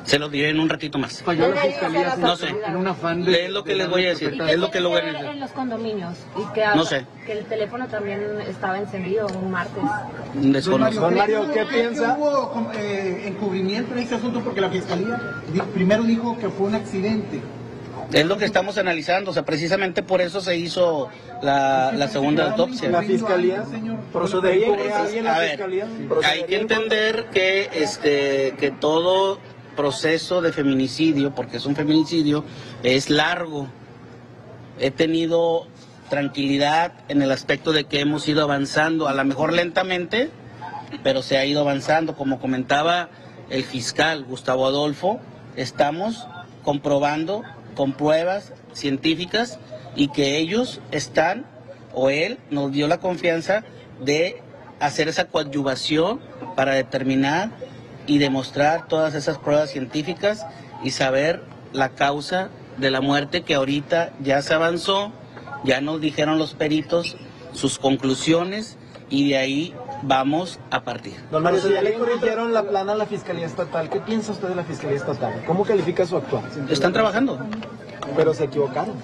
[0.05, 1.23] se lo diré en un ratito más.
[1.23, 2.49] Falló la fiscalía No sé.
[2.67, 3.45] en un afán de...
[3.45, 4.35] Es lo que les voy a decir.
[4.35, 5.27] ¿Y Es lo que lo voy a decir.
[5.27, 7.07] en los condominios y que, No sé.
[7.25, 9.85] que el teléfono también estaba encendido un martes.
[10.35, 11.03] Desconozco.
[11.03, 12.17] Don Mario, ¿qué piensa?
[12.19, 15.21] hubo eh, encubrimiento en este asunto porque la fiscalía
[15.53, 17.41] di- primero dijo que fue un accidente.
[18.13, 21.09] Es lo que estamos analizando, o sea, precisamente por eso se hizo
[21.43, 22.91] la, la segunda autopsia.
[22.91, 24.01] La fiscalía, señor.
[24.13, 25.63] ¿Procedería A ver,
[26.25, 29.39] hay que entender que este que todo
[29.77, 32.45] proceso de feminicidio, porque es un feminicidio,
[32.83, 33.69] es largo.
[34.79, 35.67] He tenido
[36.11, 40.31] tranquilidad en el aspecto de que hemos ido avanzando, a lo mejor lentamente,
[41.03, 42.15] pero se ha ido avanzando.
[42.15, 43.09] Como comentaba
[43.49, 45.21] el fiscal Gustavo Adolfo,
[45.57, 46.27] estamos
[46.63, 47.43] comprobando
[47.75, 49.59] con pruebas científicas
[49.97, 51.47] y que ellos están,
[51.95, 53.65] o él nos dio la confianza
[54.01, 54.41] de
[54.81, 56.21] hacer esa coadyuvación
[56.57, 57.51] para determinar
[58.07, 60.45] y demostrar todas esas pruebas científicas
[60.83, 61.43] y saber
[61.73, 65.13] la causa de la muerte que ahorita ya se avanzó,
[65.65, 67.17] ya nos dijeron los peritos
[67.53, 68.77] sus conclusiones
[69.11, 71.15] y de ahí vamos a partir.
[71.31, 74.49] Don Mario, si ya le corrigieron la plana a la Fiscalía Estatal, ¿qué piensa usted
[74.49, 75.45] de la Fiscalía Estatal?
[75.47, 76.45] ¿Cómo califica su actuar?
[76.69, 77.39] Están trabajando.
[78.17, 78.95] Pero se equivocaron.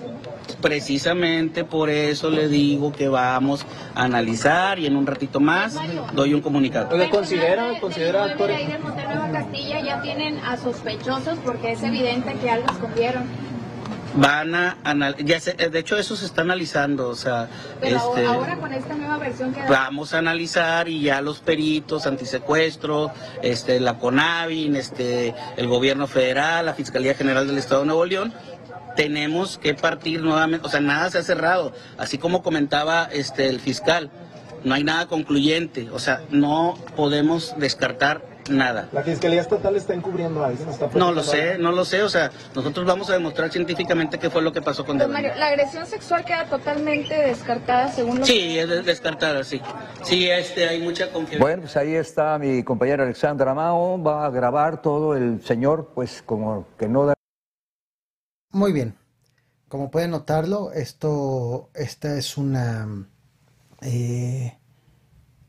[0.60, 5.76] Precisamente por eso le digo que vamos a analizar y en un ratito más
[6.14, 6.88] doy un comunicado.
[6.94, 8.56] Oiga, considera, considera actores.
[8.56, 13.24] ahí de Nueva Castilla ya tienen a sospechosos porque es evidente que algo escondieron
[14.20, 14.76] van a
[15.18, 17.48] ya de hecho eso se está analizando o sea
[17.80, 22.06] Pero este, ahora con esta nueva versión que vamos a analizar y ya los peritos
[22.06, 23.12] antisecuestro
[23.42, 28.32] este la CONAVIN este el gobierno federal la fiscalía general del estado de Nuevo León
[28.98, 31.72] tenemos que partir nuevamente o sea nada se ha cerrado.
[31.98, 34.10] Así como comentaba este el fiscal
[34.64, 38.88] no hay nada concluyente o sea no podemos descartar nada.
[38.92, 40.68] ¿La Fiscalía Estatal está encubriendo a alguien?
[40.94, 42.02] no lo sé, no lo sé.
[42.02, 45.32] O sea, nosotros vamos a demostrar científicamente qué fue lo que pasó con Don Mario,
[45.36, 49.60] ¿la agresión sexual queda totalmente descartada según lo Sí, es descartada, sí.
[50.02, 51.44] Sí, este, hay mucha confianza.
[51.44, 54.02] Bueno, pues ahí está mi compañera Alexandra Mao.
[54.02, 57.14] Va a grabar todo el señor, pues como que no da...
[58.50, 58.96] Muy bien.
[59.68, 63.06] Como pueden notarlo, esto, esta es una...
[63.82, 64.58] Eh,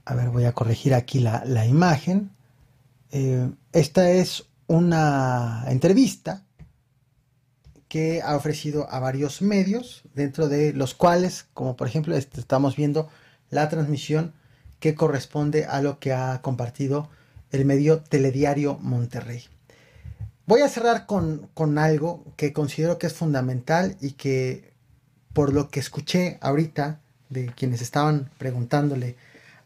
[0.06, 2.32] a ver, voy a corregir aquí la, la imagen.
[3.12, 6.46] Eh, esta es una entrevista
[7.88, 12.76] que ha ofrecido a varios medios, dentro de los cuales, como por ejemplo, este, estamos
[12.76, 13.10] viendo
[13.50, 14.34] la transmisión
[14.80, 17.10] que corresponde a lo que ha compartido
[17.52, 19.44] el medio Telediario Monterrey.
[20.46, 24.74] Voy a cerrar con, con algo que considero que es fundamental y que
[25.34, 29.16] por lo que escuché ahorita de quienes estaban preguntándole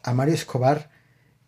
[0.01, 0.89] a Mario Escobar,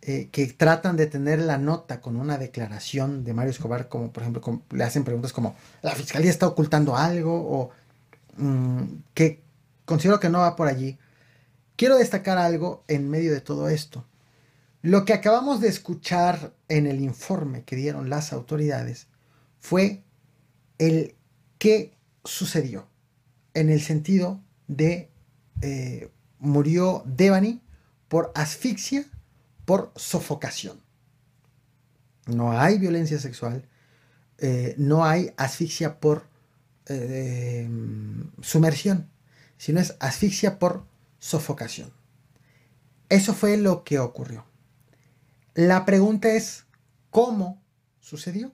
[0.08, 4.22] eh, que tratan de tener la nota con una declaración de Mario Escobar, como por
[4.22, 7.34] ejemplo le hacen preguntas como, ¿la fiscalía está ocultando algo?
[7.34, 7.72] o
[8.38, 8.84] mm,
[9.16, 9.42] que
[9.84, 11.00] considero que no va por allí.
[11.76, 14.06] Quiero destacar algo en medio de todo esto.
[14.84, 19.08] Lo que acabamos de escuchar en el informe que dieron las autoridades
[19.60, 20.04] fue
[20.78, 21.16] el
[21.58, 22.88] qué sucedió,
[23.56, 25.10] en el sentido de
[25.64, 27.60] eh, murió Devani
[28.08, 29.06] por asfixia
[29.66, 30.82] por sofocación.
[32.28, 33.68] No hay violencia sexual,
[34.38, 36.28] eh, no hay asfixia por
[36.88, 37.70] eh,
[38.42, 39.10] sumersión,
[39.58, 40.86] sino es asfixia por
[41.20, 41.92] sofocación.
[43.10, 44.46] Eso fue lo que ocurrió.
[45.54, 46.66] La pregunta es,
[47.12, 47.62] ¿cómo
[48.00, 48.52] sucedió?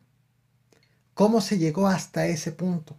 [1.14, 2.97] ¿Cómo se llegó hasta ese punto?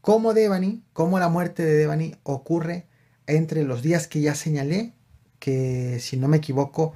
[0.00, 2.86] ¿Cómo Devani, cómo la muerte de Devani ocurre
[3.26, 4.92] entre los días que ya señalé,
[5.38, 6.94] que si no me equivoco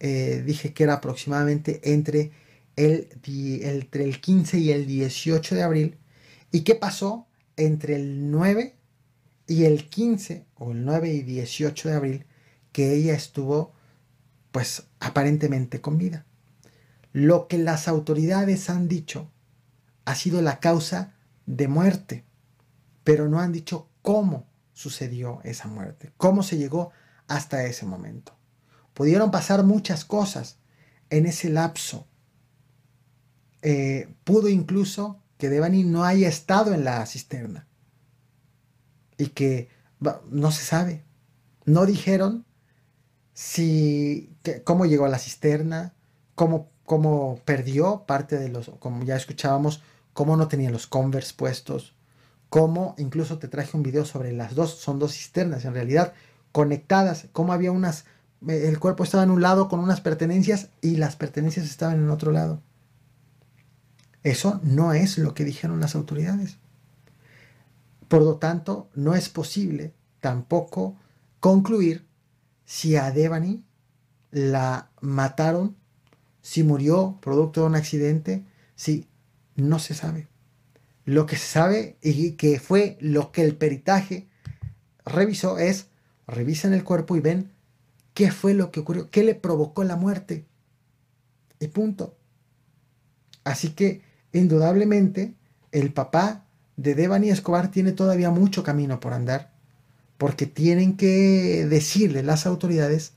[0.00, 2.32] eh, dije que era aproximadamente entre
[2.76, 3.08] el,
[3.62, 5.98] entre el 15 y el 18 de abril.
[6.52, 7.26] ¿Y qué pasó
[7.56, 8.76] entre el 9
[9.46, 12.26] y el 15 o el 9 y 18 de abril
[12.72, 13.72] que ella estuvo
[14.52, 16.24] pues aparentemente con vida?
[17.12, 19.30] Lo que las autoridades han dicho
[20.04, 21.14] ha sido la causa
[21.46, 22.24] de muerte,
[23.02, 26.92] pero no han dicho cómo sucedió esa muerte, cómo se llegó
[27.26, 28.37] hasta ese momento.
[28.98, 30.58] Pudieron pasar muchas cosas
[31.08, 32.08] en ese lapso.
[33.62, 37.68] Eh, pudo incluso que Devani no haya estado en la cisterna
[39.16, 39.68] y que
[40.32, 41.04] no se sabe.
[41.64, 42.44] No dijeron
[43.34, 45.94] si cómo llegó a la cisterna,
[46.34, 49.80] cómo, cómo perdió parte de los, como ya escuchábamos,
[50.12, 51.94] cómo no tenía los Converse puestos,
[52.48, 56.14] cómo incluso te traje un video sobre las dos, son dos cisternas en realidad
[56.50, 58.04] conectadas, cómo había unas
[58.46, 62.32] el cuerpo estaba en un lado con unas pertenencias y las pertenencias estaban en otro
[62.32, 62.62] lado.
[64.22, 66.58] Eso no es lo que dijeron las autoridades.
[68.08, 70.96] Por lo tanto, no es posible tampoco
[71.40, 72.06] concluir
[72.64, 73.64] si a Devani
[74.30, 75.76] la mataron,
[76.42, 79.08] si murió producto de un accidente, si
[79.56, 80.28] no se sabe.
[81.04, 84.28] Lo que se sabe y que fue lo que el peritaje
[85.04, 85.86] revisó es,
[86.26, 87.50] revisan el cuerpo y ven
[88.18, 90.44] qué fue lo que ocurrió, qué le provocó la muerte.
[91.60, 92.16] Y punto.
[93.44, 94.02] Así que,
[94.32, 95.36] indudablemente,
[95.70, 96.44] el papá
[96.76, 99.52] de Devani Escobar tiene todavía mucho camino por andar,
[100.16, 103.12] porque tienen que decirle las autoridades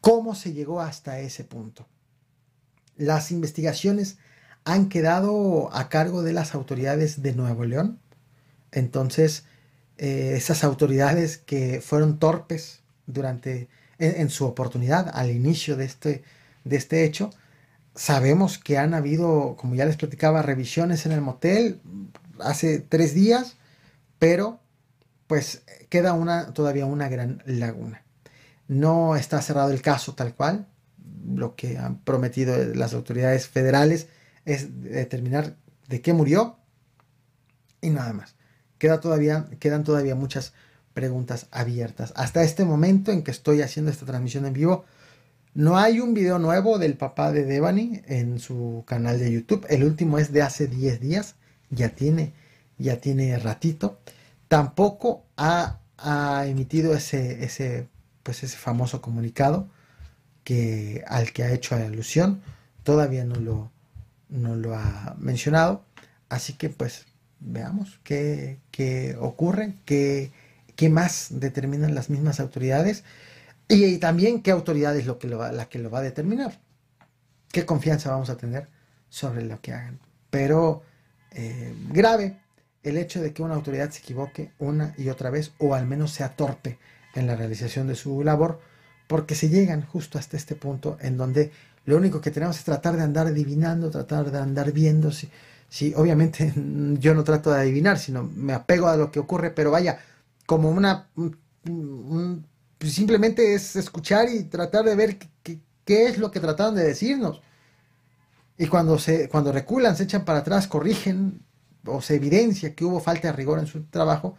[0.00, 1.86] cómo se llegó hasta ese punto.
[2.96, 4.18] Las investigaciones
[4.64, 8.00] han quedado a cargo de las autoridades de Nuevo León.
[8.72, 9.44] Entonces,
[9.96, 16.22] eh, esas autoridades que fueron torpes durante, en, su oportunidad, al inicio de este,
[16.64, 17.30] de este hecho.
[17.94, 21.80] Sabemos que han habido, como ya les platicaba, revisiones en el motel
[22.40, 23.56] hace tres días,
[24.18, 24.60] pero
[25.26, 28.02] pues queda una, todavía una gran laguna.
[28.66, 30.66] No está cerrado el caso tal cual.
[31.26, 34.08] Lo que han prometido las autoridades federales
[34.44, 35.56] es determinar
[35.88, 36.58] de qué murió
[37.80, 38.34] y nada más.
[38.78, 40.52] Queda todavía, quedan todavía muchas
[40.94, 42.12] preguntas abiertas.
[42.16, 44.84] Hasta este momento en que estoy haciendo esta transmisión en vivo,
[45.54, 49.66] no hay un video nuevo del papá de Devani en su canal de YouTube.
[49.68, 51.34] El último es de hace 10 días,
[51.70, 52.32] ya tiene,
[52.78, 53.98] ya tiene ratito.
[54.48, 55.80] Tampoco ha,
[56.46, 57.88] emitido ese, ese,
[58.22, 59.68] pues ese famoso comunicado
[60.42, 62.42] que, al que ha hecho alusión.
[62.82, 63.70] Todavía no lo,
[64.28, 65.84] no lo ha mencionado.
[66.28, 67.06] Así que pues
[67.40, 70.32] veamos qué, qué ocurre, qué,
[70.76, 73.04] qué, más determinan las mismas autoridades
[73.68, 76.60] y, también qué autoridad es lo que lo va, la que lo va a determinar.
[77.50, 78.68] Qué confianza vamos a tener
[79.08, 80.00] sobre lo que hagan.
[80.30, 80.82] Pero
[81.30, 82.38] eh, grave
[82.82, 86.12] el hecho de que una autoridad se equivoque una y otra vez o al menos
[86.12, 86.78] sea torpe
[87.14, 88.60] en la realización de su labor
[89.06, 91.50] porque se llegan justo hasta este punto en donde
[91.86, 95.30] lo único que tenemos es tratar de andar adivinando, tratar de andar viendo si,
[95.68, 96.52] si obviamente
[96.98, 99.98] yo no trato de adivinar, sino me apego a lo que ocurre, pero vaya,
[100.46, 101.08] como una...
[102.78, 107.40] Pues simplemente es escuchar y tratar de ver qué, es lo que trataron de decirnos.
[108.58, 111.42] Y cuando, se, cuando reculan, se echan para atrás, corrigen
[111.86, 114.36] o se evidencia que hubo falta de rigor en su trabajo,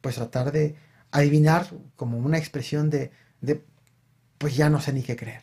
[0.00, 0.76] pues tratar de
[1.10, 3.64] adivinar como una expresión de, de
[4.38, 5.42] pues ya no sé ni qué creer.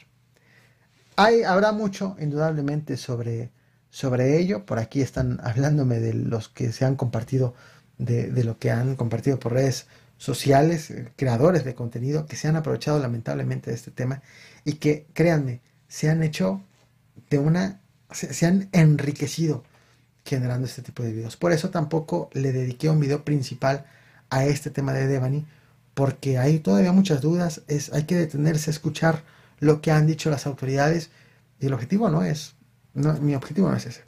[1.17, 3.51] Hay, habrá mucho, indudablemente, sobre
[3.95, 4.65] sobre ello.
[4.65, 7.53] Por aquí están hablándome de los que se han compartido,
[7.97, 9.87] de, de lo que han compartido por redes
[10.17, 14.21] sociales, eh, creadores de contenido, que se han aprovechado lamentablemente de este tema
[14.63, 16.61] y que, créanme, se han hecho
[17.29, 19.63] de una, se, han enriquecido
[20.25, 21.37] generando este tipo de videos.
[21.37, 23.85] Por eso tampoco le dediqué un video principal
[24.29, 25.45] a este tema de Devani,
[25.93, 29.23] porque hay todavía muchas dudas, es, hay que detenerse a escuchar
[29.59, 31.11] lo que han dicho las autoridades
[31.59, 32.55] y el objetivo no es
[32.95, 34.03] no, mi objetivo no es ese.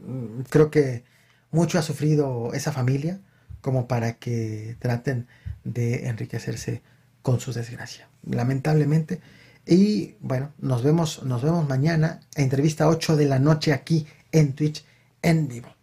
[0.00, 1.04] Mm, creo que
[1.50, 3.20] mucho ha sufrido esa familia
[3.60, 5.26] como para que traten
[5.64, 6.82] de enriquecerse
[7.22, 8.08] con su desgracia.
[8.22, 9.20] Lamentablemente.
[9.66, 12.20] Y bueno, nos vemos, nos vemos mañana.
[12.34, 14.84] Entrevista 8 de la noche aquí en Twitch
[15.22, 15.68] en vivo.